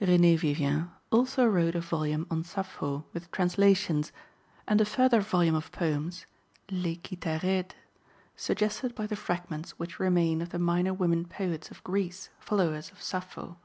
"Renée 0.00 0.38
Vivien" 0.38 0.88
also 1.10 1.44
wrote 1.44 1.74
a 1.74 1.80
volume 1.82 2.26
on 2.30 2.42
Sappho 2.42 3.04
with 3.12 3.30
translations, 3.30 4.10
and 4.66 4.80
a 4.80 4.86
further 4.86 5.20
volume 5.20 5.54
of 5.54 5.70
poems, 5.70 6.24
Les 6.70 6.96
Kitharèdes, 6.96 7.72
suggested 8.34 8.94
by 8.94 9.06
the 9.06 9.16
fragments 9.16 9.72
which 9.72 10.00
remain 10.00 10.40
of 10.40 10.48
the 10.48 10.58
minor 10.58 10.94
women 10.94 11.26
poets 11.26 11.70
of 11.70 11.84
Greece, 11.84 12.30
followers 12.38 12.90
of 12.90 13.02
Sappho. 13.02 13.58